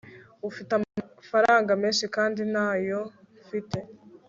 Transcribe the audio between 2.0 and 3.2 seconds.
kandi ntayo